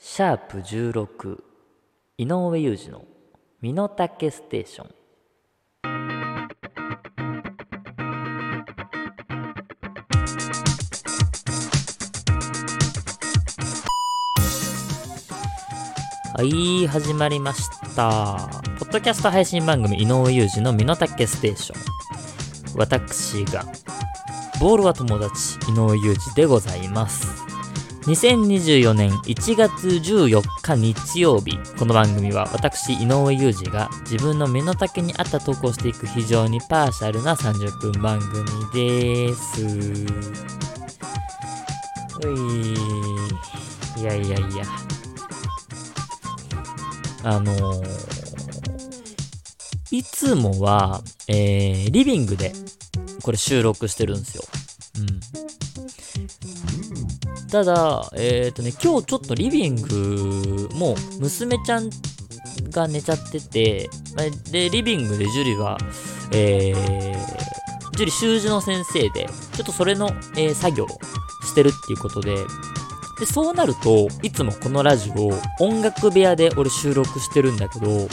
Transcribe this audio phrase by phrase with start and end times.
[0.00, 1.42] シャープ16
[2.18, 3.04] 井上裕二の
[3.60, 4.94] 身の丈ステーション。
[16.36, 18.48] はい始まりました。
[18.78, 22.78] ポッドキャスト配信番組井上裕二の身の丈ステーション。
[22.78, 23.64] 私が
[24.60, 27.47] ボールは友達井上裕二でございます。
[28.02, 39.62] 2024年1月14日日曜日この番組は私井上裕二が自分の身の丈に合った投稿していく非常にパーシャルな30分番組です
[42.24, 42.74] うい
[44.00, 44.64] いやいやいや
[47.24, 48.18] あのー
[49.90, 52.52] いつもは、えー、リビングで
[53.22, 54.42] これ収録してるんですよ。
[54.98, 55.47] うん。
[57.50, 61.90] ただ、えっ、ー、とね、今日ちょっとリビングも娘ちゃん
[62.70, 63.90] が寝ちゃってて、
[64.50, 65.78] で、リビングで樹里は、
[66.32, 70.88] えー、樹里習字の先生で、ちょっとそれの、えー、作業を
[71.44, 72.36] してるっていうことで、
[73.18, 75.30] で、そうなると、いつもこのラジオ、
[75.64, 78.08] 音楽部屋で俺収録してるんだけど、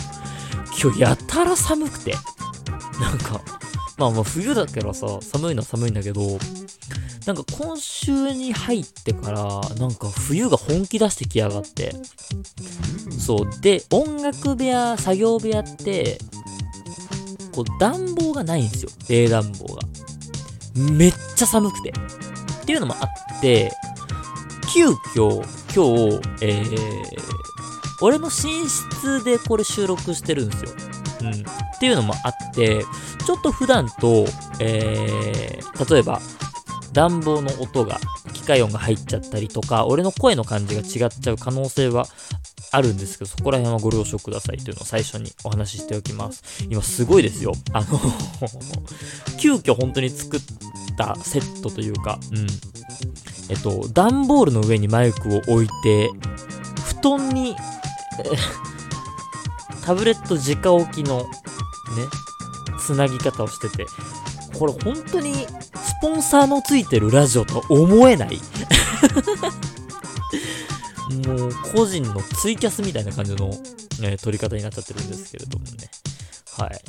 [0.81, 2.15] 今日やたら寒くて。
[2.99, 3.41] なんか、
[3.97, 6.21] まあまあ冬だからさ、寒いのは寒いんだけど、
[7.25, 11.95] なんか今週に入ってから、なんか冬が本気出してきやがって。
[13.17, 13.61] そう。
[13.61, 16.17] で、音楽部屋、作業部屋って、
[17.53, 18.91] こう暖房がないんですよ。
[19.09, 19.81] 冷暖房が。
[20.75, 21.89] めっちゃ寒くて。
[21.89, 23.05] っていうのもあ
[23.37, 23.71] って、
[24.73, 27.35] 急遽、今日、えー、
[28.01, 30.71] 俺の寝室でこれ収録してるんですよ。
[31.25, 31.31] うん。
[31.33, 32.83] っていうのもあって、
[33.25, 34.25] ちょっと普段と、
[34.59, 36.21] えー、例えば、
[36.93, 37.99] 暖房の音が、
[38.33, 42.07] 機械音が入っちゃったりとか、俺の声の感じが違っちゃう可能性は
[42.71, 46.65] あるんですけど、そこら辺はご了承くださいというのを最初にお話ししておきます。
[46.69, 47.53] 今すごいですよ。
[47.73, 47.99] あの
[49.37, 50.41] 急遽本当に作っ
[50.97, 52.47] たセットというか、うん。
[53.49, 56.09] えっと、段ボールの上にマイクを置いて、
[57.01, 57.55] 布団に
[59.85, 61.25] タブレット直置きのね、
[62.79, 63.85] つなぎ方をしてて、
[64.57, 65.47] これ本当にス
[66.01, 68.39] ポンサーのついてるラジオとは思えない。
[71.27, 73.49] もう個人のツイキャスみたいな感じの、
[73.99, 75.71] ね、撮り方になっちゃってるんですけれどもね。
[76.57, 76.81] はい。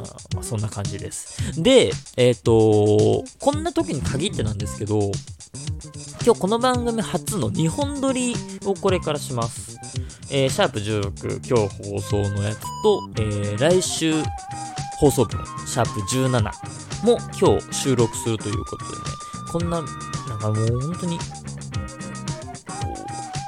[0.00, 1.62] あまあ、そんな感じです。
[1.62, 5.12] で、えっ、ー、とこんな時に限ってなんですけど、
[6.24, 8.34] 今日この番組初の2本撮り
[8.64, 9.79] をこれからします。
[10.32, 14.14] えー、シャープ16今日放送のやつと、えー、来週
[15.00, 16.40] 放送分、シャープ17
[17.04, 18.98] も今日収録するということでね、
[19.50, 19.82] こんな、
[20.28, 21.24] なんかもう本当に、こ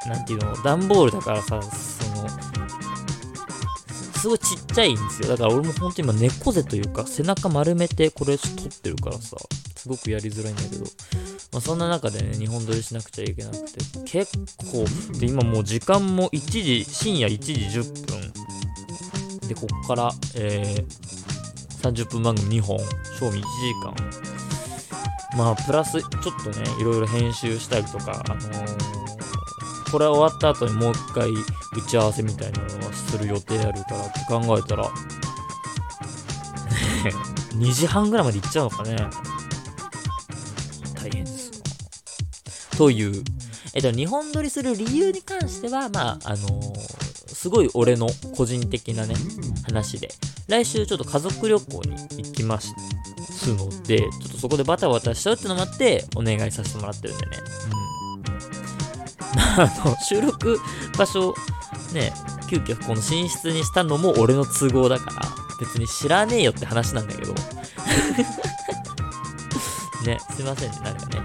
[0.06, 2.28] う、なんていうの、段ボールだからさ、その、
[4.18, 5.28] すごいちっちゃいんですよ。
[5.28, 9.36] だから俺も本当に今猫背というか、背中丸めてこれ撮ってるからさ、
[9.76, 10.86] すごくやりづらいんだけど、
[11.52, 14.38] まあ、そんな中でね、日本撮りしなくちゃいけなくて、結
[14.70, 14.86] 構、
[15.18, 18.32] で、今もう時間も1時、深夜1時10分。
[19.48, 22.78] で、こっから、えー、30分番組2本、
[23.18, 23.44] 賞味1時
[23.84, 23.94] 間。
[25.36, 26.10] まあ、プラス、ちょっ
[26.42, 31.36] とね、いろいろ編集したりとか、あのー、これ終わった後にもう一回打
[31.86, 34.88] ち合わせみたいなのはする予定あるからって考えたら、
[37.56, 38.96] 2時半ぐらいまで行っちゃうのかね。
[41.02, 41.50] 大変です
[42.76, 43.22] という、
[43.74, 46.78] えっと、日本撮りする理由に関しては、まあ、あのー、
[47.28, 49.14] すごい俺の個人的なね、
[49.66, 50.08] 話で、
[50.48, 52.74] 来週ちょっと家族旅行に行きます
[53.48, 57.38] ので、ちょっとそこでバタバタしちゃうってのもあって、お願いさせてもらってるんでね。
[57.66, 58.22] うん。
[59.60, 60.58] あの、収録
[60.96, 61.34] 場所、
[61.92, 62.12] ね、
[62.48, 65.28] 急遽この寝室にしたのも俺の都合だから、
[65.60, 67.34] 別に知らねえよって話なんだけど。
[70.02, 71.22] ね、すいませんね、なんかね。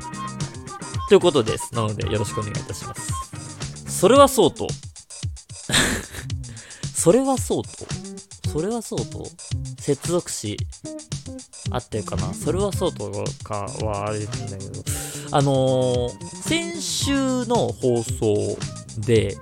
[1.10, 1.74] ということです。
[1.74, 3.12] なので、よろしくお願いいたします。
[4.00, 4.68] それはそうと。
[6.94, 7.70] それはそうと。
[8.52, 9.26] それはそうと。
[9.80, 10.58] 接続詞、
[11.72, 12.34] 合ってるかな？
[12.34, 13.12] それはそうと
[13.44, 14.84] かはあれなんだけど。
[15.32, 18.58] あのー、先週の放送
[19.00, 19.38] で、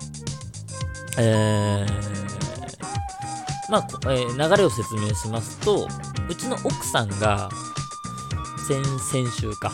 [1.17, 5.87] えー、まあ、えー、流れを説明しますと、
[6.29, 7.49] うちの奥さんが、
[8.67, 9.71] 先々週か、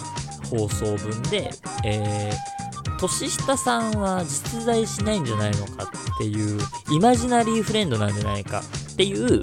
[0.49, 1.49] 放送分で、
[1.85, 6.59] えー、年下さんは実在しないんじゃないのかっていう、
[6.91, 8.61] イマジナリーフレンドなんじゃないか
[8.91, 9.41] っていう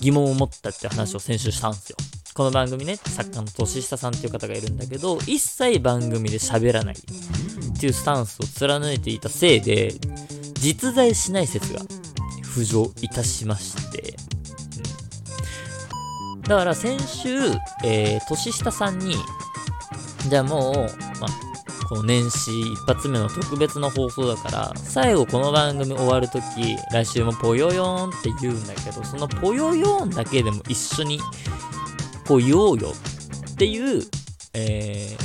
[0.00, 1.96] 疑問を持ったって話を先週したんですよ。
[2.34, 9.92] この番組ね、作家の年下さんっていう方がいるんだけど、一切番組で喋らないっていうスタンスを貫いていたせいで、
[10.54, 11.80] 実在しない説が
[12.44, 14.16] 浮上いたしまして、
[16.46, 17.28] だから先週、
[17.84, 19.14] えー、年下さんに、
[20.28, 20.74] じゃあもう、
[21.20, 21.28] ま、
[21.88, 31.18] この年始一発目の特別の放送だから、最後この番組終わるとき、来週もぽよよーんって言うんだけど、そのぽよよーんだけでも一緒に、
[32.26, 32.92] こう言おうよ
[33.52, 34.02] っていう、
[34.52, 35.16] え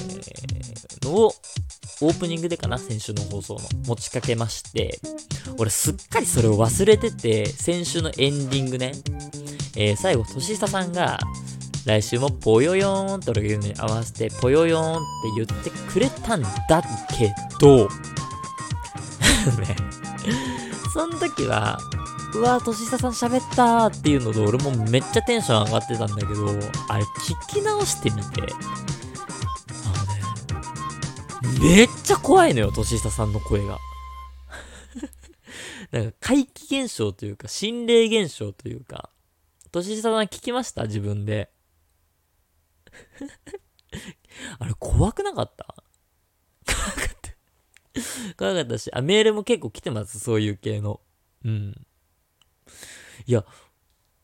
[1.02, 1.34] ー、のを、
[2.02, 5.00] オープニングでかな先週の放送の持ちかけまして、
[5.58, 8.94] 俺すっかりそれを忘れてて、先週のエンディングね、
[9.76, 11.20] えー、最後、年下さんが、
[11.86, 15.04] 来週もぽよよーんって俺が言うのに合わせて、ぽよよーんって
[15.36, 16.50] 言ってくれたんだ
[17.18, 17.90] けど、
[19.60, 19.76] ね、
[20.94, 21.80] その時は、
[22.36, 26.48] うわ、年下さん喋ったーっていうので、俺もめっちゃテンション上がってたんだけど、
[26.90, 28.42] あれ聞き直してみて、
[29.86, 29.90] あ
[31.46, 33.80] のね、めっちゃ怖いのよ、年下さんの声が。
[35.92, 39.10] なんか怪奇現象というか、心霊現象というか、
[39.72, 40.84] 年下さん聞きました？
[40.84, 41.52] 自分で。
[44.60, 45.76] あれ、怖くなかった？
[46.66, 47.32] 怖かった。
[48.38, 51.02] 怖かったし、あ、メールも結構来てます、そういう系の。
[51.44, 51.86] うん。
[53.26, 53.46] いや、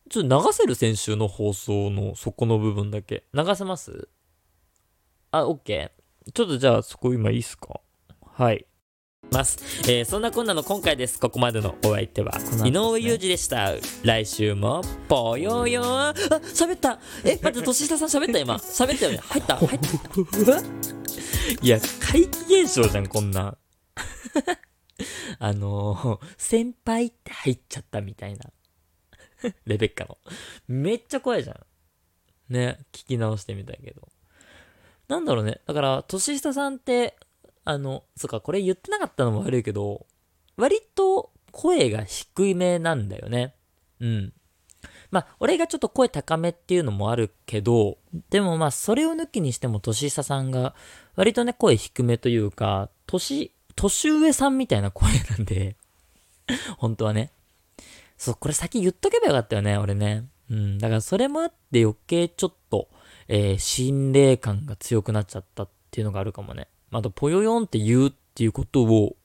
[0.10, 3.26] ちょっと流せる先週の放送のそこの部分だけ。
[3.34, 4.08] 流せます？
[5.32, 5.92] あ、OK。
[6.34, 7.82] ちょっとじゃあそこ今いいっすか？
[8.22, 8.66] はい。
[9.32, 9.58] ます。
[9.92, 11.20] えーそんなこんなの今回です。
[11.20, 12.34] ここまでのお相手は、
[12.66, 13.74] 井上裕二でした。
[14.04, 15.84] 来週も、ぽよよ。
[15.84, 16.14] あ、
[16.54, 18.40] 喋ったえ、待って、年下さん喋った？
[18.40, 18.56] 今。
[18.56, 19.18] 喋ったよね。
[19.18, 20.60] 入った入った。
[21.62, 21.80] いや、
[22.12, 23.58] 怪奇現象じゃん、こんなん。
[25.40, 28.46] あのー、先輩って入っちゃったみたいな。
[29.66, 30.18] レベッカの。
[30.68, 32.54] めっちゃ怖いじゃん。
[32.54, 34.08] ね、聞き直してみたけど。
[35.08, 35.60] なんだろうね。
[35.68, 37.16] だから、年下さんって、
[37.66, 40.06] あの、そっか、これ言ってなかったのも悪いけど、
[40.56, 43.56] 割と声が低いめなんだよね。
[44.00, 44.34] うん。
[45.10, 47.98] まあ、俺がちょっと声高めっていうのもあるけど、
[48.30, 50.76] でもまあ、それを抜きにしても、年下さんが、
[51.16, 55.76] 割とね、声低めというか、年、年上さんみたいな声なんで、
[56.78, 57.32] 本当はね。
[58.18, 60.26] そう、これ先言っとけばよかったよね、俺ね。
[60.52, 62.90] うん、だからそれもあって余計ちょっと、
[63.28, 66.68] えー心霊感が強くなっちゃったっていうのがあるかもね。
[66.92, 69.16] あと、ぽよよんって言うっていうことを、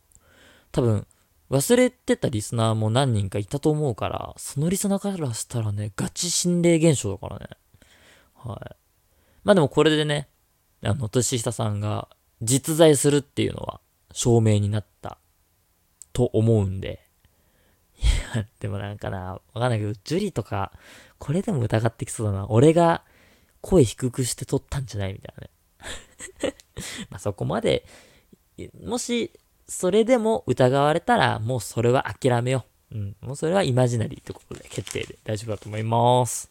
[0.73, 1.07] 多分、
[1.51, 7.49] 忘れてたリスナーも何人かいたと思うから、そのリスナーからしたらね、ガチ心霊現象だからね。
[8.35, 8.77] はい。
[9.43, 10.29] まあでもこれでね、
[10.83, 12.09] あの、年下さんが
[12.41, 13.81] 実在するっていうのは
[14.13, 15.19] 証明になった
[16.13, 17.05] と思うんで。
[17.99, 20.73] いや、でもなんかな、わかんないけど、ジュリとか、
[21.19, 22.47] これでも疑ってきそうだな。
[22.49, 23.03] 俺が
[23.61, 25.51] 声低くして撮ったんじゃないみたいなね。
[27.11, 27.85] まあそこまで、
[28.85, 29.33] もし、
[29.67, 32.97] それでも疑われたら、もうそれは諦めよう。
[32.97, 33.17] うん。
[33.21, 36.51] もうそれはイマジナリーってことで決定で大丈夫だと思います。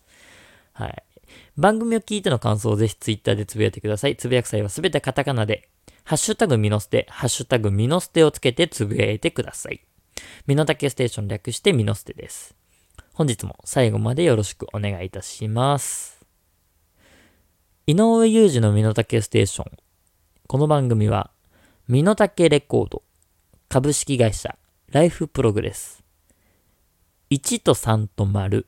[0.74, 1.04] はい。
[1.58, 4.16] 番組を聞いての感想をぜひツイッターでつぶやいてください。
[4.16, 5.68] つぶやく際はすべてカタカナで、
[6.06, 9.82] ハッシュタグミノステ、ハッシュタグミノステをつけてつぶやいてください。
[10.48, 12.56] ミノタケステーション略してミノステです。
[13.14, 16.19] 本日も最後までよろしくお願いいたします。
[17.90, 19.72] 井上裕二のミノタケステーション。
[20.48, 21.32] この番組は、
[21.88, 23.02] ミノタケレコード、
[23.68, 24.60] 株式会社、
[24.92, 26.04] ライフプログレス、
[27.32, 28.68] 1と3と丸、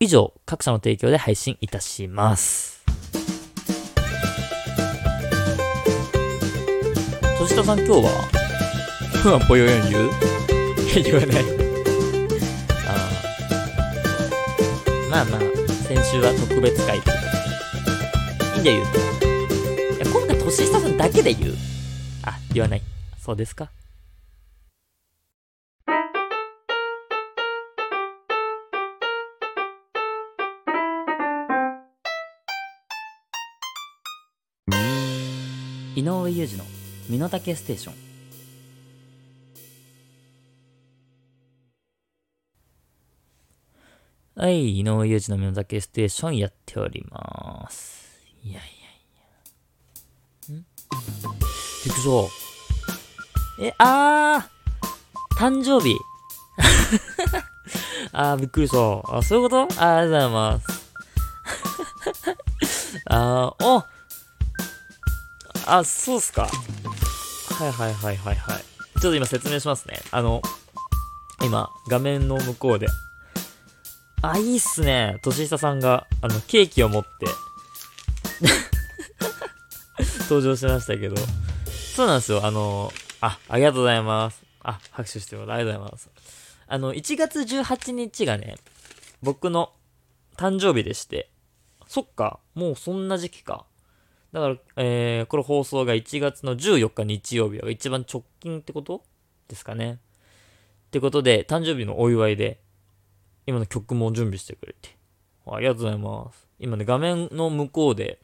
[0.00, 2.84] 以上、各社の提供で配信いたします。
[7.38, 8.10] 年下さん今日は、
[9.22, 10.10] ふ わぽよよん言う？
[11.04, 11.44] 言わない。
[12.84, 15.40] あーまあまあ、
[15.84, 17.31] 先週は特別会という
[18.52, 19.26] ことでいいんだよ、言うと。
[19.96, 21.54] いや、今回年下さんだけで言う。
[22.24, 22.82] あ、言わない。
[23.18, 23.70] そうですか。
[35.94, 36.64] 井上裕二の
[37.08, 37.94] 身の丈ステーション。
[44.34, 48.11] はい、井上裕二の身の丈ステーションやっております。
[48.44, 50.56] いやいやいや。
[50.56, 50.64] ん？
[51.84, 52.04] びっくりし
[53.58, 53.64] た。
[53.64, 55.96] え、あー誕生日
[58.12, 58.78] あー、びっくりした。
[59.16, 59.82] あ、そういうこと？
[59.82, 60.66] あありがとうございます。
[63.06, 63.84] あー、お
[65.66, 66.42] あ、そうっすか。
[66.42, 66.48] は
[67.66, 68.64] いはいはいはいはい。
[69.00, 70.00] ちょっと今説明しますね。
[70.10, 70.42] あの、
[71.42, 72.88] 今、画面の向こうで。
[74.22, 75.18] あ、いいっすね。
[75.22, 77.26] 年下さんが、あの、ケーキを持って、
[80.28, 81.16] 登場しましたけど。
[81.66, 82.44] そうなんですよ。
[82.44, 84.42] あの、あ、ありがとうございます。
[84.62, 86.10] あ、拍手してもらありがとうございます。
[86.66, 88.56] あの、1月18日がね、
[89.22, 89.72] 僕の
[90.36, 91.30] 誕生日でして、
[91.86, 93.66] そっか、もうそんな時期か。
[94.32, 99.04] だから、えー、これ放送が1月の14日日曜日が一番直近ってこと？
[99.48, 99.98] ですかね。
[100.86, 102.60] ってことで、誕生日のお祝いで、
[103.46, 104.96] 今の曲も準備してくれて。
[105.46, 106.48] ありがとうございます。
[106.58, 108.18] 今ね、画面の向こうで、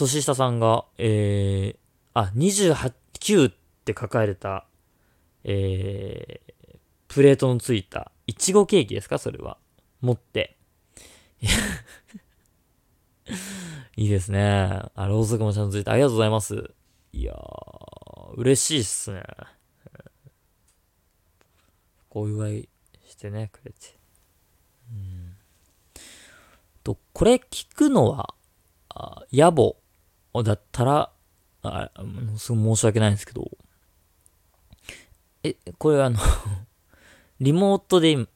[0.00, 1.78] 年下さんが、えー、
[2.14, 3.54] あ、28、9っ
[3.84, 4.66] て書かれた、
[5.44, 6.78] えー、
[7.08, 9.18] プレートのついた、いちごケーキですか？
[9.18, 9.58] それは。
[10.00, 10.56] 持って。
[13.96, 14.80] いいですね。
[14.94, 16.72] あ、ろうそくもちゃんとついてありがとうございます。
[17.12, 19.22] いやー、嬉しいっすね。
[22.10, 22.68] お祝い
[23.06, 23.98] してね、くれて。
[24.90, 25.36] うん。
[26.82, 28.34] と、これ聞くのは、
[28.88, 29.74] あ野暮
[30.34, 31.12] だったら、
[31.62, 31.90] あ、
[32.38, 33.50] すごい申し訳ないんですけど、
[35.42, 36.18] え、これあの
[37.40, 38.26] リモートで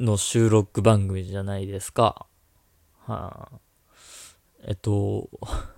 [0.00, 2.26] の収録番組じゃないですか。
[3.06, 3.58] はあ、
[4.64, 5.28] えっと、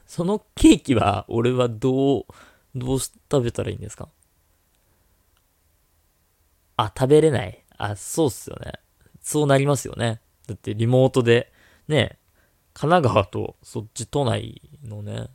[0.06, 2.26] そのケーキは、俺はどう、
[2.74, 4.08] どうし食べたらいいんですか？
[6.76, 8.72] あ、食べれないあ、そうっすよね。
[9.20, 10.20] そうなりますよね。
[10.46, 11.52] だってリモートで、
[11.88, 12.18] ね、
[12.74, 15.28] 神奈川とそっち都内のね、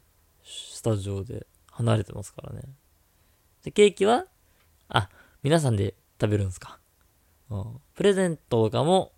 [0.80, 2.62] スタジオで離れてますからね。
[3.66, 4.24] で、ケーキは
[4.88, 5.10] あ、
[5.44, 6.80] 皆さんで食べるんですか。
[7.50, 7.82] うん。
[7.96, 9.12] プレゼントとかも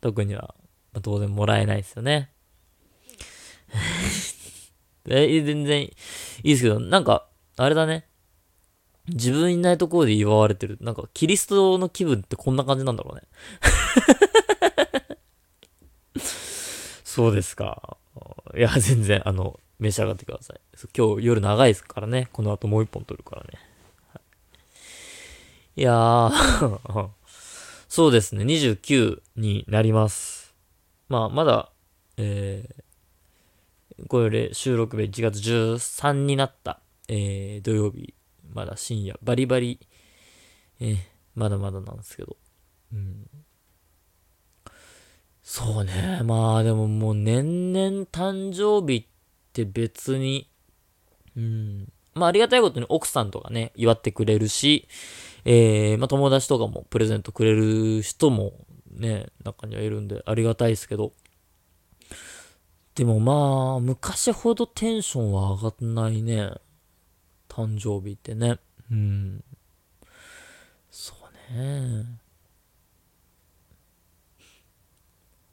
[0.00, 0.54] 特には、
[0.90, 2.32] まあ、当然もらえないですよね。
[5.06, 5.92] え、全然い
[6.44, 7.28] いですけど、なんか、
[7.58, 8.08] あれだね。
[9.08, 10.78] 自分いないところで祝われてる。
[10.80, 13.22] なんか、キリストの気分ってこんな感じなんだろうね。
[17.04, 17.98] そうですか。
[18.56, 20.60] いや、全然、あの、召し上がってください。
[20.96, 22.28] 今日夜長いですからね。
[22.32, 23.58] この後もう一本撮るからね。
[25.74, 27.08] いやー
[27.88, 28.44] そうですね。
[28.44, 30.54] 29になります。
[31.08, 31.72] まあ、まだ、
[32.16, 38.14] えー、これ収録日1月13になった、えー、土曜日、
[38.54, 39.80] まだ深夜、バリバリ、
[40.80, 40.96] えー、
[41.34, 42.36] まだまだなんですけど。
[42.92, 43.26] うん。
[45.42, 46.20] そうね。
[46.24, 49.11] まあでももう年々誕生日って
[49.64, 50.48] 別に、
[51.36, 51.92] うん。
[52.14, 54.88] まあありがたいことに奥さんとかね、祝ってくれるし、
[55.44, 58.52] えー、まあ友達とかもプレゼントくれる人も
[58.90, 61.12] ね、中にはいるんでありがたいですけど、
[62.94, 66.52] でもまあ、昔ほどテンションは上がんないね。
[67.48, 68.58] 誕生日ってね。
[68.90, 69.44] うん。
[70.90, 71.14] そ
[71.50, 72.04] うね。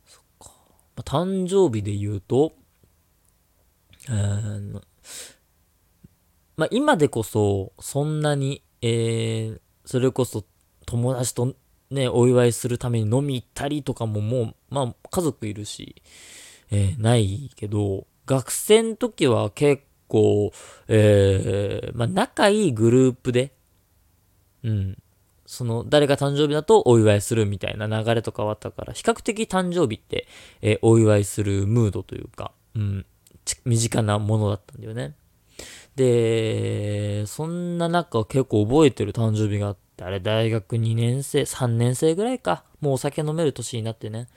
[0.06, 0.52] そっか。
[0.98, 2.54] まあ、誕生日で言うと、
[4.10, 4.82] えー、
[6.58, 10.44] まあ今でこそ、そんなに、えー、それこそ
[10.86, 11.56] 友達と
[11.92, 16.02] ね、お祝いするために飲み行ったりとかももう、まあ家族いるし、
[16.72, 20.52] えー、ないけど、学生の時は結構、
[20.88, 23.54] えー、まあ仲いいグループで、
[24.64, 24.98] うん、
[25.46, 30.28] その、誰が誕生日だとお祝いするみたいな流れとかはあったから、比較的誕生日って、
[30.62, 33.06] えー、お祝いするムードというか、うん、
[33.66, 35.16] 身近なものだったんだよね。
[35.96, 42.64] で、そんな中結構覚えてる誕生日があって、あれ大学2年生、3年生ぐらいか。
[42.80, 44.28] もうお酒飲める年になってね。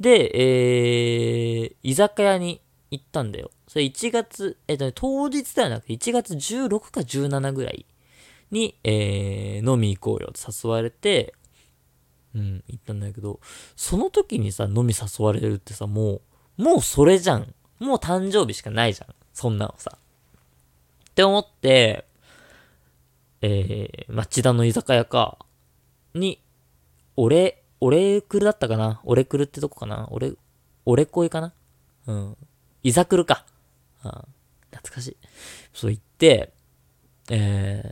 [0.00, 2.60] で、えー、居酒屋に
[2.90, 3.50] 行ったんだよ。
[3.68, 7.86] それ1月、えっ、とね、当日ではなくて1月16か17ぐらい
[8.50, 11.34] に、えー、飲み行こうよって誘われて、
[12.34, 13.40] うん、行ったんだけど、
[13.76, 16.20] その時にさ、飲み誘われるってさ、も
[16.58, 17.54] う、もうそれじゃん。
[17.78, 19.14] もう誕生日しかないじゃん。
[19.32, 19.96] そんなのさ。
[19.96, 22.04] って思って、
[23.42, 25.38] えー、町田の居酒屋か、
[26.14, 26.40] に、
[27.16, 29.00] 俺、俺来るだったかな？
[29.04, 30.08] 俺来るってとこかな？
[30.10, 30.32] 俺、
[30.86, 31.52] 俺恋かな？
[32.06, 32.36] うん。
[32.82, 33.44] いざ来るか。
[34.04, 34.10] うん。
[34.70, 35.16] 懐かしい。
[35.74, 36.52] そう言って、
[37.30, 37.82] え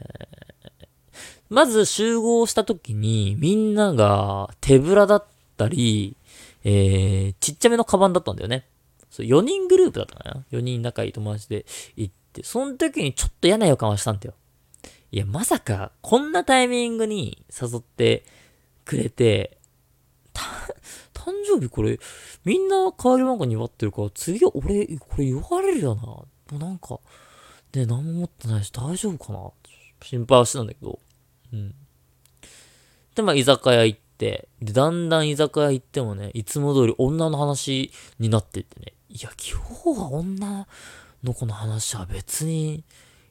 [0.72, 0.86] ー、
[1.50, 5.26] まず集合した時に、みんなが手ぶらだっ
[5.56, 6.16] たり、
[6.64, 8.66] えー、ちっちゃめのカバンだったんだよね。
[9.14, 14.34] そう、4人グループだったかな ?4 人仲いい友達で行って、その時にちょっと嫌な予感はしたんだよ。
[15.12, 18.24] いや、まさか、こんなタイミングに誘って
[18.84, 19.58] くれて、
[20.32, 22.00] 誕生日これ、
[22.44, 26.02] みんな帰り漫画に祝ってるから、次は俺、これ言われるよな。
[26.02, 26.98] もうなんか、
[27.72, 29.52] ね、何も持ってないし大丈夫かな？
[30.02, 30.98] 心配はしてたんだけど。
[31.52, 31.74] うん。
[33.14, 40.66] で、まあ、居酒屋行って、で、だんだん居酒屋行ってもね、いつも通り女の話になってってね、いや、今日は女
[41.22, 42.82] の子の話は別に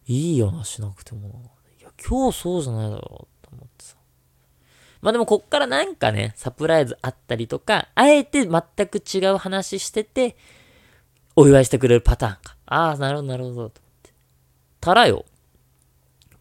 [0.07, 1.51] いいよな、しなくても。
[1.81, 3.45] いや、今日そうじゃないだろう。
[3.45, 3.97] と思ってさ。
[5.01, 10.37] まあでもこっからなんかね、サプライズあったりとか、あえて全く違う話してて、
[11.35, 12.55] お祝いしてくれるパターンか。
[12.65, 13.71] ああ、なるほど、なるほど、と思っ
[14.03, 14.13] て。
[14.79, 15.25] たらよ、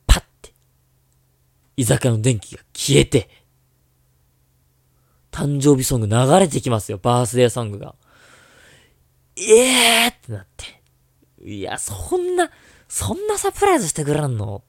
[0.06, 0.52] パッて、
[1.76, 3.28] 居酒屋の電気が消えて、
[5.32, 7.96] 誕生日ソング流れてきますよ、バースデーソングが。
[9.36, 10.82] ええーってなって。
[11.44, 12.50] いや、そんな、
[12.88, 14.62] そんなサプライズしてくれんの？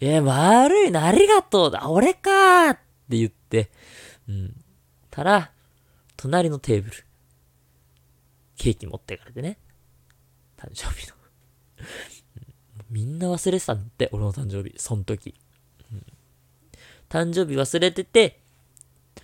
[0.00, 3.70] えー、悪いな、ありがとうだ、俺かーって言って、
[4.28, 4.54] うん。
[5.10, 5.50] たら、
[6.16, 6.96] 隣のテーブル、
[8.56, 9.58] ケーキ持ってかれてね。
[10.56, 11.14] 誕生日の
[12.90, 15.34] みんな忘れてたんだって、俺の誕生日、そん時。
[15.92, 16.04] うん、
[17.08, 18.40] 誕生日忘れてて、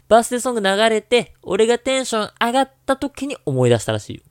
[0.08, 4.22] バースデーソング流れて、俺がテンション上がった時に思い出したらしいよ。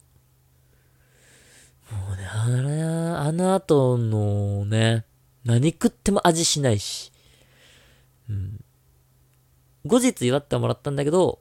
[2.25, 5.05] あれ、あの後のね、
[5.45, 7.11] 何食っても味しないし。
[8.29, 8.63] うん。
[9.85, 11.39] 後日祝ってもらったんだけど、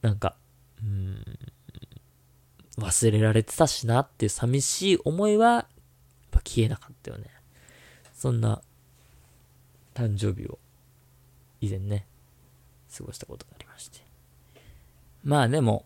[0.00, 0.36] なんか、
[0.82, 1.24] うん、
[2.78, 5.66] 忘れられてたしなっていう寂しい思いは、やっ
[6.30, 7.26] ぱ消えなかったよね。
[8.14, 8.62] そんな、
[9.94, 10.58] 誕生日を、
[11.60, 12.06] 以前ね、
[12.96, 14.00] 過ごしたことがありまして。
[15.24, 15.84] まあでも、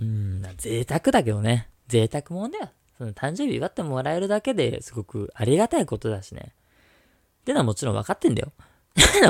[0.00, 1.70] うん、贅沢だけどね。
[1.88, 2.70] 贅沢もんだよ。
[2.98, 6.52] その誕生日祝ってもらえるだけですごくありがたいことだしね。
[7.42, 8.52] ってのはもちろん分かってんだよ。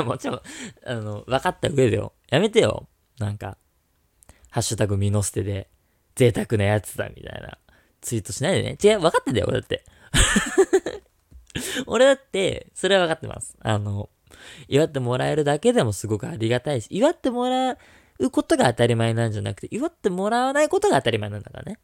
[0.05, 0.41] もちろん、
[0.85, 2.13] あの、分かった上でよ。
[2.29, 2.87] やめてよ。
[3.19, 3.57] なんか、
[4.49, 5.69] ハッシュタグミノステで、
[6.15, 7.59] 贅沢なやつだみたいな
[8.01, 8.77] ツイートしないでね。
[8.83, 9.83] 違う、分かってんだよ、俺だって。
[11.85, 13.55] 俺だって、それは分かってます。
[13.61, 14.09] あの、
[14.67, 17.77] 祝ってもらえるだけでもすごくありがたいし、祝ってもら
[18.19, 21.77] うことが当たり前なんじゃなくて、祝ってもらわないことが当たり前なんだからね。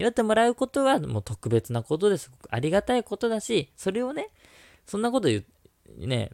[0.00, 4.30] 祝ってもらうことはもう特別なことですごくありがたいことだし、それをね、
[4.86, 5.44] そんなこと言
[6.00, 6.30] う、ね、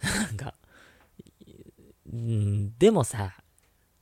[0.00, 0.54] なんか、
[2.14, 3.34] ん、でもさ、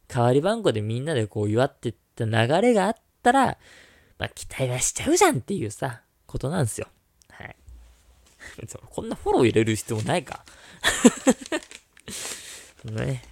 [0.06, 3.56] 代わり番号でみんなでこう祝ってった流れがあったら、
[4.18, 6.88] まあ期待はしちゃうじゃんっていうさ、ことなんですよ。
[7.30, 7.56] はい。
[8.90, 10.44] こんなフォロー入れる必要ないか。
[12.84, 13.22] ね。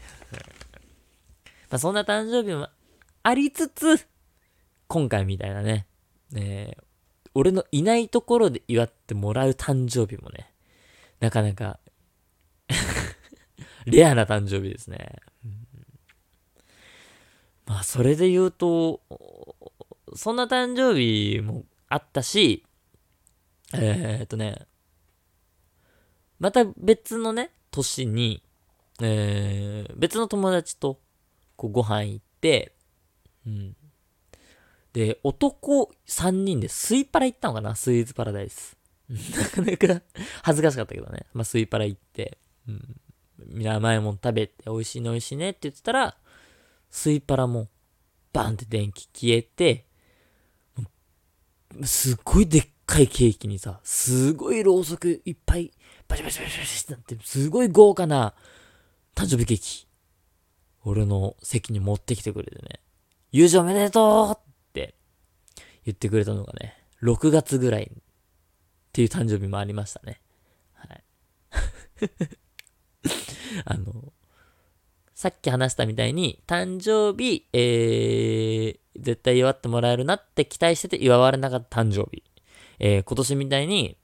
[1.69, 2.71] まあそんな誕生日も
[3.23, 4.07] ありつつ、
[4.95, 5.89] 今回みたいなね、
[6.37, 6.83] えー、
[7.35, 10.53] 俺のいないところで祝ってもらう誕生日もね、
[11.19, 11.81] なかなか
[13.87, 15.17] レアな誕生日ですね。
[15.45, 15.67] うん、
[17.67, 19.01] まあ、それで言うと、
[20.15, 22.65] そんな誕生日もあったし、
[23.73, 24.69] えー、っとね、
[26.39, 28.45] また別のね、年に、
[29.03, 31.01] えー、別の友達と
[31.57, 32.77] こうご飯行って、
[33.45, 33.77] うん。
[34.95, 38.77] で、男3人でスイパラ行ったのかなスイーツパラダイス。
[39.11, 40.03] なかなか
[40.43, 41.27] 恥ずかしかったけどね。
[41.35, 43.01] まあ、スイパラ行って、うん。
[43.49, 46.17] みんな甘いもん食べて美味しいね美味しいねって言ってたら、
[46.91, 47.69] スイパラも
[48.33, 49.87] バンって電気消えて、
[51.83, 55.73] すっごいでっかいケーキにさ、すごいろうそくいっぱい
[56.07, 58.35] バシバシバシバシってなって、すごい豪華な
[59.17, 59.89] 誕生日ケーキ。
[60.85, 62.81] 俺の席に持ってきてくれてね。
[63.33, 64.44] 友情おめでとう
[65.85, 68.03] 言ってくれたのがね、6月ぐらいっ
[68.93, 70.21] ていう誕生日もありましたね。
[70.73, 71.05] はい。
[73.65, 74.13] あの、
[75.15, 82.23] さっき話したみたいに、誕生日、えー、絶対祝ってもらえるなって期待してて祝われなかった誕生日。
[82.79, 83.97] えー、今年みたいに、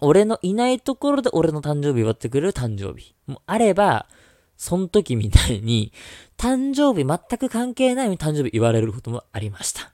[0.00, 4.08] 俺のいないところで俺の誕生日祝ってくれる誕生日もあれば、
[4.56, 5.92] その時みたいに、
[6.36, 9.91] 誕生日全く関係ないのに誕生日言われることもありました。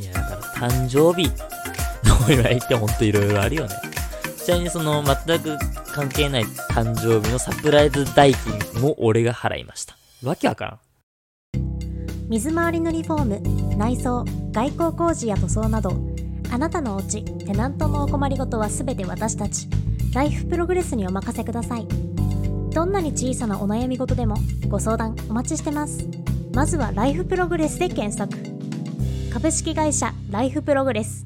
[0.00, 1.28] いや、だから誕生日
[2.08, 3.74] のお祝いってほんといろいろあるよね。
[4.44, 5.58] ちなみにその全く
[5.92, 9.96] 関係ない誕生日のサプライズ代金も俺が払いました。
[10.22, 10.78] わけわからん。
[12.28, 15.92] 水回りのリフォーム、内装、外交工事や塗装など、
[16.50, 19.68] あなたのお家、テナントのお困りごとはすべて私たち、
[20.14, 21.86] ライフプログレスにお任せください。
[22.70, 24.36] どんなに小さなお悩み事でも
[24.68, 26.06] ご相談お待ちしてます。
[26.58, 28.36] まずはライフプログレスで検索。
[29.32, 31.24] 株式会社ライフプログレス。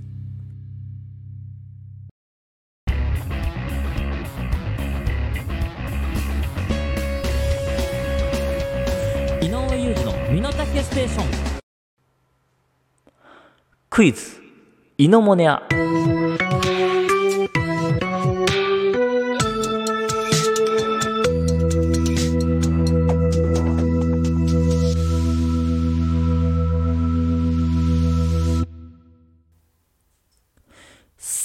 [9.40, 11.26] 井上裕二の身の丈ステーション。
[13.88, 14.38] クイズ。
[14.98, 15.62] イノモネア。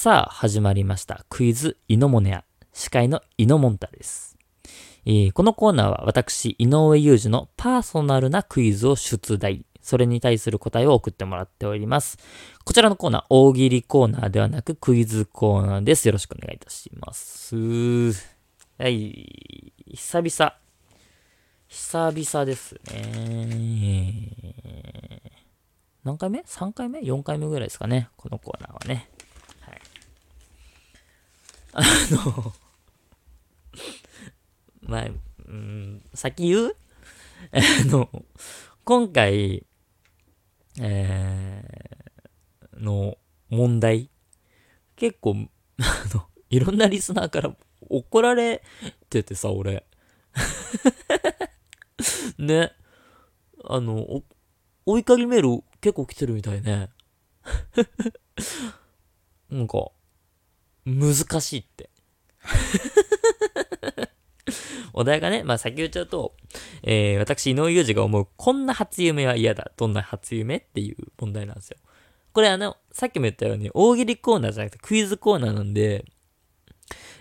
[0.07, 1.25] さあ、始まりました。
[1.27, 2.45] クイズ、イノモネア。
[2.71, 4.37] 司会のイノモンタです。
[5.05, 9.65] えーこのコーナーは私、井上裕二のパーソナルなクイズを出題。
[9.81, 12.19] それに対する答えを送ってもらっております。
[12.63, 16.07] こちらのコーナー、大喜利コーナーではなくクイズコーナーです。
[16.07, 17.53] よろしくお願いいたします。
[18.77, 20.55] はい、久々。
[21.67, 24.31] 久々ですね。
[26.05, 28.07] 何回目 ?3 回目 ?4 回目ぐらいですかね。
[28.15, 29.09] このコーナーはね。
[31.79, 32.53] あの、
[34.81, 35.05] まあ、
[35.47, 36.73] うん、先言う？
[37.53, 38.09] あの、
[38.83, 39.63] 今回、
[40.81, 44.09] えー、の問題、
[44.95, 48.63] 結構、あの、いろんなリスナーから怒られ
[49.11, 49.85] ててさ、俺。
[52.39, 52.71] ね。
[53.65, 54.23] あの、お、
[54.87, 56.89] お怒りメール結構来てるみたいね。
[59.51, 59.91] なんか、
[60.87, 61.89] 難しいって。
[64.93, 66.33] お題がね、まあ先言っちゃうと、
[66.81, 69.71] えー、私、井上裕二が思う、こんな初夢は嫌だ。
[69.77, 71.77] どんな初夢っていう問題なんですよ。
[72.33, 76.05] これあの、さっきも言ったように、大喜利コーナーじゃなくてクイズコーナーなんで、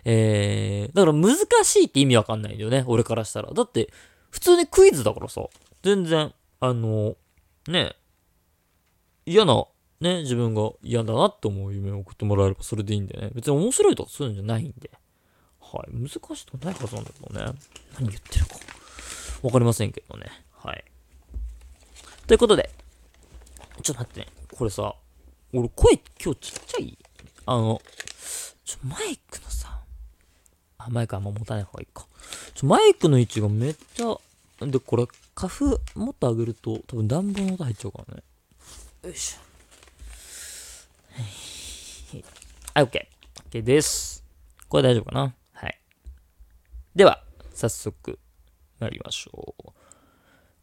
[0.04, 3.52] えー、だから難しいって意味わかんないんだよね、俺からしたら。
[3.52, 3.92] だって、
[4.30, 5.42] 普通にクイズだからさ、
[5.82, 7.16] 全然、あの、
[7.66, 7.96] ね、
[9.26, 9.66] 嫌な、
[10.00, 13.30] ね、自分が嫌だなって思う夢を送ってもらえればそれでいいんでね。
[13.34, 14.90] 別に面白いとかそういうんじゃないんで。
[15.60, 15.90] はい。
[15.92, 17.58] 難しくないはずなんだけどね。
[17.98, 18.54] 何言ってるか。
[19.42, 20.26] わかりませんけどね。
[20.52, 20.84] はい。
[22.26, 22.70] ということで、
[23.82, 24.26] ちょっと待ってね。
[24.52, 24.94] これさ、
[25.52, 26.98] 俺声今日ちっちゃい？
[27.46, 27.80] あの、
[28.64, 29.80] ちょ、マイクのさ、
[30.78, 32.06] あ、マイクあんま持たない方がいいか。
[32.54, 34.16] ちょ、マイクの位置がめっちゃ、
[34.66, 38.22] で、これ、花粉もっと上げると、多分暖房の音入っちゃうからね。
[39.04, 39.45] よいしょ。
[42.74, 43.06] はい、OK。
[43.50, 44.24] OK です。
[44.68, 45.34] これ大丈夫かな？
[45.52, 45.80] はい。
[46.94, 47.22] では、
[47.54, 48.18] 早速、
[48.78, 49.72] 参りましょう。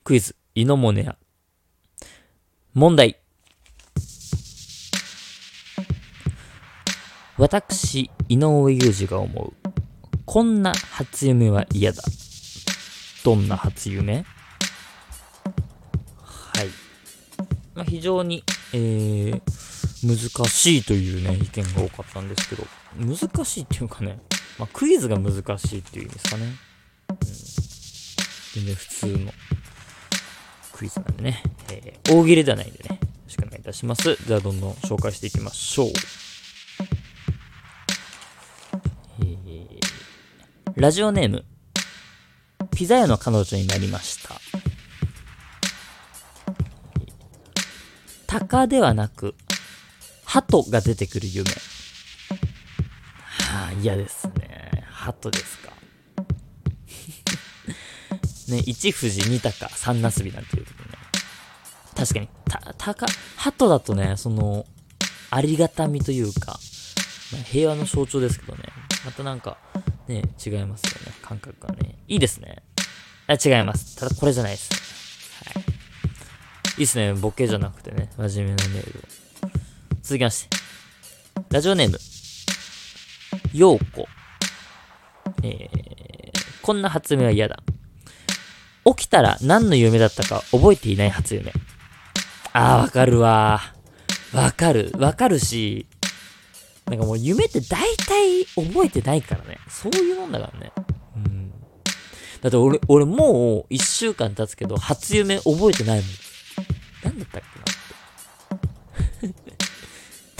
[0.03, 1.17] クイズ、イノモネア。
[2.73, 3.17] 問題。
[7.37, 9.53] 私、井上裕二が思う。
[10.25, 12.03] こんな初夢は嫌だ。
[13.23, 14.23] どんな初夢？
[16.21, 16.67] はい。
[17.73, 19.41] まあ、非常に、えー、
[20.03, 20.17] 難
[20.49, 22.65] しいというね、意見が多かったんですけど、
[22.97, 24.19] 難しいっていうかね、
[24.59, 26.45] まあ、クイズが難しいっていう意味ですかね。
[27.09, 27.17] うん、
[28.53, 29.31] 全然普通の
[30.73, 34.17] クイズなんでね、えー、大喜利ではないんでね、よろしくお願いいたします。
[34.27, 35.87] じゃあ、どんどん紹介していきましょう。
[39.21, 39.79] えー、
[40.75, 41.45] ラジオネーム、
[42.71, 44.35] ピザ屋の彼女になりました。
[48.27, 49.35] 鷹ではなく、
[50.33, 51.47] 鳩が出てくる夢。
[51.51, 51.57] は
[53.67, 54.83] あ、嫌ですね。
[54.89, 55.71] 鳩ですか。
[58.49, 60.97] ね、一富士、二鷹、三なすびなんていうことね。
[61.95, 64.65] 確かに、た、鷹、鳩だとね、その、
[65.29, 66.59] ありがたみというか、
[67.31, 68.63] まあ平和の象徴ですけどね。
[69.05, 69.59] またなんか、
[70.07, 71.13] ね、違いますよね。
[71.21, 71.99] 感覚がね。
[72.07, 72.63] いいですね。
[73.27, 73.97] あ、違います。
[73.97, 74.71] ただこれじゃないです。
[75.53, 75.63] はい。
[76.79, 77.13] いいっすね。
[77.13, 78.09] ボケじゃなくてね。
[78.17, 79.12] 真面目なメールを。
[80.03, 80.57] 続きまして。
[81.49, 81.97] ラジオネーム。
[83.53, 84.05] ようこ。
[85.41, 87.63] えー、こんな初夢は嫌だ。
[88.83, 91.53] 起きたら何の夢だったか覚えていない初夢。
[92.51, 93.61] あー、わかるわ。
[94.33, 94.91] わかる。
[94.97, 95.87] わかるし、
[96.85, 99.57] なんかもう夢って大体覚えてないからね。
[99.69, 100.73] そういうもんだからね。
[101.15, 101.49] うん。
[102.41, 106.03] だって俺、俺もう一週間経つけど、初夢覚えてないも。
[106.03, 106.32] ん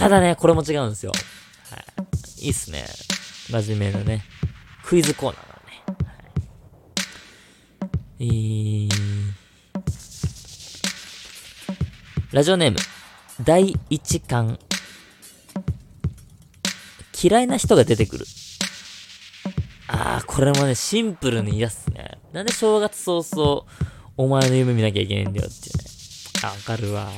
[0.03, 1.13] ただね、これも違うんですよ。
[1.71, 1.77] は
[2.41, 2.43] い。
[2.43, 2.83] いいっすね。
[3.49, 4.25] 真面目なね。
[4.83, 5.81] クイズコーナーだね。
[8.19, 8.25] はい。
[8.25, 8.89] えー。
[12.33, 12.77] ラジオネーム。
[13.45, 14.59] 第一巻。
[17.23, 18.25] 嫌いな人が出てくる。
[19.87, 22.19] あー、これもね、シンプルに嫌っすね。
[22.33, 23.63] なんで正月早々、
[24.17, 25.83] お前の夢見なきゃいけないんだよっていうね。
[26.43, 27.09] あ、わかるわ。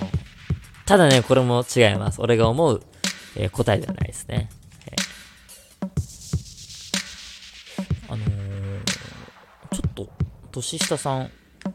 [0.86, 2.22] ただね、これも違います。
[2.22, 2.82] 俺が思う、
[3.36, 4.50] えー答えではないですね。
[4.88, 5.06] えー
[8.08, 8.84] あのー、
[9.74, 10.08] ちょっと、
[10.52, 11.32] 年下さん、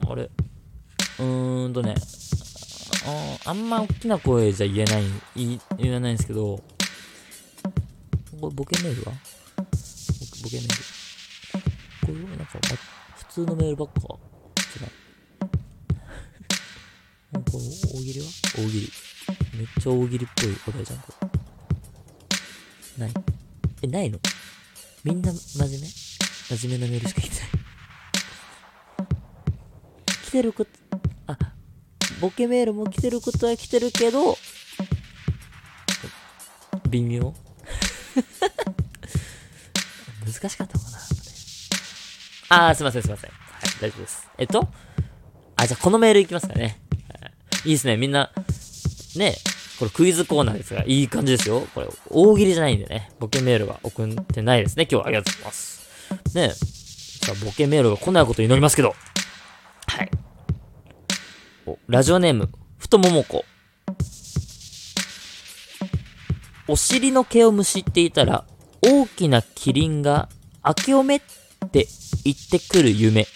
[0.08, 1.94] あれ、うーんとね、
[3.44, 5.02] ああんま大きな声じゃ言えない、
[5.34, 6.56] 言言えないんですけど、
[8.40, 9.12] これボケメールは？
[10.42, 10.74] ボケメール。
[12.06, 12.76] これなんか、ま、
[13.16, 14.06] 普通のメールばっか違
[14.86, 14.88] う。
[17.32, 18.26] なんか大喜利は？
[18.56, 18.92] 大喜利。
[19.60, 21.12] めっちゃ大喜利っぽいお題じゃん、こ
[22.96, 23.04] れ。
[23.06, 23.12] ない。
[23.82, 24.18] え、ないの？
[25.04, 25.86] みんな真面目？
[25.86, 27.48] 真面目なメールしか来てない。
[30.24, 30.70] 来てること、
[31.26, 31.36] あ、
[32.22, 34.38] ボケメールも来てることは来てるけど、
[36.88, 37.20] 微妙？
[40.24, 40.84] 難しかったか
[42.48, 43.30] なあー、すいません、すいません。
[43.30, 43.40] はい、
[43.78, 44.26] 大丈夫です。
[44.38, 44.66] えっと、
[45.56, 46.80] あ、じゃあこのメールいきますかね。
[47.20, 47.32] はい
[47.66, 48.32] いいですね、みんな、
[49.16, 49.36] ね、
[49.78, 51.66] これクイズコーナーですが、いい感じですよ。
[51.74, 54.84] これ、大喜利じゃないんでね、ボケメールは送ってないですね。
[54.90, 55.80] 今日はありがとうございます。
[56.34, 56.50] ね
[57.26, 58.94] さあ、ボケメールが来ないこと祈りますけど。
[59.86, 60.10] はい。
[61.66, 63.44] お、ラジオネーム、ふとももこ。
[66.68, 68.44] お尻の毛をむしっていたら、
[68.82, 70.28] 大きなキリンが、
[70.64, 71.20] 明けおめっ
[71.72, 71.88] て
[72.24, 73.26] 言ってくる夢。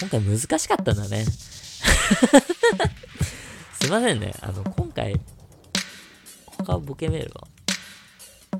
[0.00, 1.24] 今回難しかったんだね。
[3.80, 4.34] すいませんね。
[4.40, 5.18] あの、今回、
[6.46, 7.46] 他ボケメールは？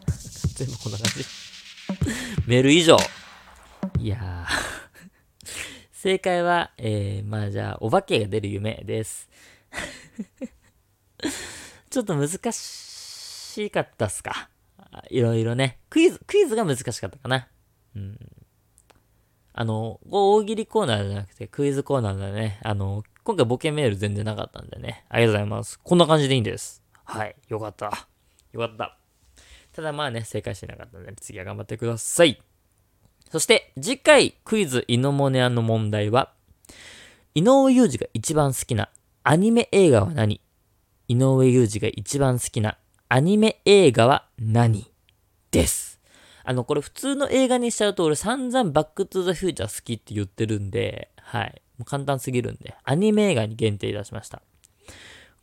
[0.54, 1.24] 全部こんな感じ。
[2.46, 2.96] メール以上。
[3.98, 4.80] いやー。
[5.92, 9.28] 正解は、えー、まあじゃあ、お化けが出る夢です。
[11.90, 14.48] ちょっと難しかったっすか？
[15.10, 15.78] いろいろね。
[15.90, 17.48] クイズ、クイズが難しかったかな。
[17.94, 18.18] うん。
[19.52, 22.60] あの、大喜利コーナーじゃなくてクイズコーナーだね。
[22.62, 25.04] あの、今回ボケメール全然なかったんでね。
[25.08, 25.80] ありがとうございます。
[25.80, 26.82] こんな感じでいいんです。
[27.04, 27.34] はい。
[27.48, 28.06] よかった。
[28.52, 28.96] よかった。
[29.72, 32.40] ただまあね、正解してなかったので、次は頑張ってください。
[33.30, 36.32] そして、次回クイズイノモネアの問題は、
[37.34, 38.88] 井上裕二が一番好きな
[39.22, 40.40] アニメ映画は何？
[41.08, 44.90] 井上裕二が一番好きなアニメ映画は何？
[45.50, 45.89] です。
[46.50, 51.62] あの、これ普通の映画にしちゃうと俺散々バックトゥザフューチャー好きって言ってるんで、はい。
[51.78, 54.42] もう簡単すぎるんで、アニメ映画に限定いたしました。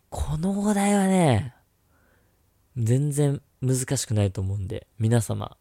[0.09, 1.55] このお題はね、
[2.75, 5.55] 全然難しくないと思うんで、皆様、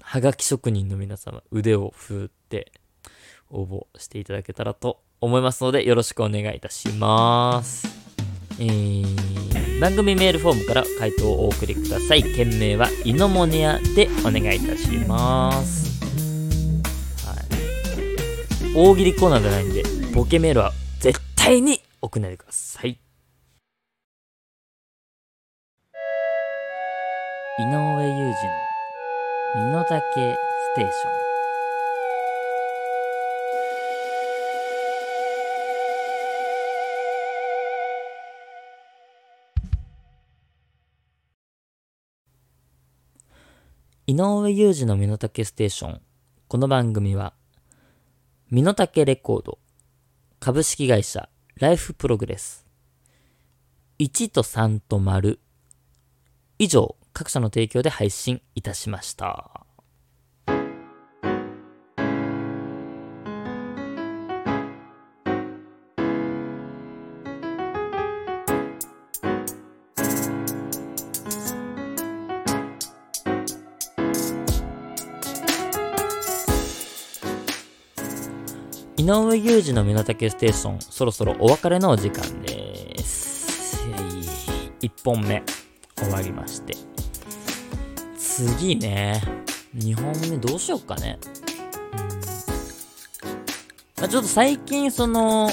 [0.00, 2.70] はがき職人の皆様、腕を振って
[3.50, 7.88] 応募していただけたらと思いますので、よろしくお願いいたします。
[8.60, 9.51] えー、
[9.82, 12.22] 番組メールフォームから回答をお送りください。
[12.22, 16.00] 件名は、イノモネアでお願いいたします。
[17.26, 18.76] はい。
[18.76, 19.82] 大喜利コーナーじゃないんで、
[20.14, 22.90] ボケメールは絶対に送らないでください。
[27.58, 28.34] 井上裕
[29.56, 30.04] 二の身の丈ス
[30.76, 31.21] テーション。
[44.04, 46.00] 井上裕二の身の丈ステーション。
[46.48, 47.34] この番組は、
[48.50, 49.60] 身の丈レコード、
[50.40, 52.66] 株式会社、ライフプログレス、
[54.00, 55.38] 1と3と丸、
[56.58, 59.64] 以上、各社の提供で配信いたしました。
[79.20, 83.76] 上裕二の身の丈ステーション、そろそろお別れのお時間です。
[84.80, 85.42] 1本目、
[85.98, 86.74] 終わりまして。
[88.16, 89.20] 次ね、
[89.76, 91.18] 2本目どうしようかね。
[93.98, 95.50] まあ、ちょっと最近その、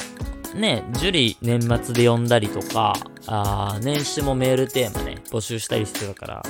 [0.56, 2.93] ね、樹里年末で読んだりとか、
[3.28, 6.43] あ年始もメールテーマね、募集したりしてたから、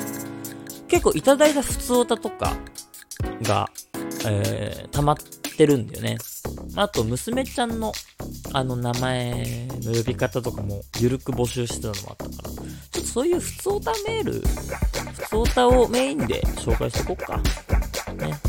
[0.88, 2.56] 結構いただいた普通歌とか
[3.42, 3.68] が、
[4.28, 5.18] えー、溜まっ
[5.58, 6.18] てるんだよね。
[6.76, 7.92] あと、娘ちゃんの、
[8.54, 17.38] あの、名前の呼び方とかも、ゆるく募集してたのもあったから、ちょっとそういう普通歌メール、普通歌をメインで紹介していこうか。
[18.14, 18.40] ね。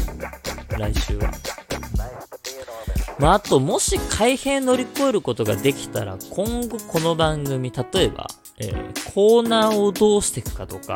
[0.79, 1.31] 来週は。
[3.19, 8.29] まあ、あと、もし改変乗り越えることができたら、今後この番組、例えば、
[8.59, 10.95] えーコーナーをどうしていくかとか、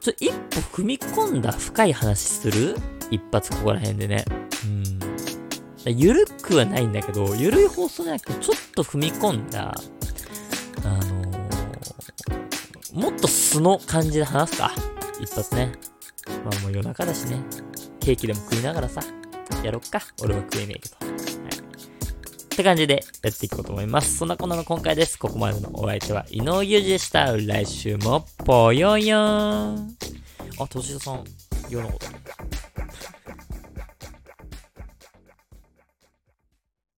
[0.00, 2.76] ちょ、一歩踏み込んだ深い話する？
[3.10, 4.24] 一発ここら辺でね。
[4.64, 4.95] うん。
[5.90, 9.74] ゆるくはないんだけど、ゆるい放送じゃなくて、ちょっと踏み込んだ、
[10.84, 11.36] あのー
[12.96, 14.72] もっと素の感じで話すか。
[15.20, 15.72] 一発ね。
[16.44, 17.42] まあもう夜中だしね。
[18.00, 19.02] ケーキでも食いながらさ、
[19.62, 20.00] やろっか。
[20.22, 20.96] 俺は食えねえけど。
[21.06, 21.14] はい。
[21.14, 24.16] って感じでやっていこうと思います。
[24.16, 25.18] そんなこんなの今回です。
[25.18, 27.36] ここまでのお相手は井上裕二でした。
[27.36, 29.96] 来週もぽよよーん。
[30.58, 31.24] あ、としさん、
[31.68, 32.45] 言わなかった。